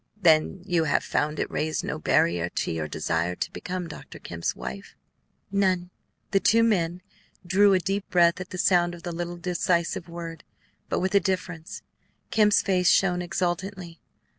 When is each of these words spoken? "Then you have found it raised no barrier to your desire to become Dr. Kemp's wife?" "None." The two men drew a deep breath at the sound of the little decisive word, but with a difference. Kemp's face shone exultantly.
"Then 0.19 0.63
you 0.65 0.85
have 0.85 1.03
found 1.03 1.37
it 1.37 1.51
raised 1.51 1.83
no 1.83 1.99
barrier 1.99 2.49
to 2.49 2.71
your 2.71 2.87
desire 2.87 3.35
to 3.35 3.51
become 3.51 3.87
Dr. 3.87 4.17
Kemp's 4.17 4.55
wife?" 4.55 4.95
"None." 5.51 5.91
The 6.31 6.39
two 6.39 6.63
men 6.63 7.03
drew 7.45 7.73
a 7.75 7.79
deep 7.79 8.09
breath 8.09 8.41
at 8.41 8.49
the 8.49 8.57
sound 8.57 8.95
of 8.95 9.03
the 9.03 9.11
little 9.11 9.37
decisive 9.37 10.09
word, 10.09 10.43
but 10.89 11.01
with 11.01 11.13
a 11.13 11.19
difference. 11.19 11.83
Kemp's 12.31 12.63
face 12.63 12.89
shone 12.89 13.21
exultantly. 13.21 13.99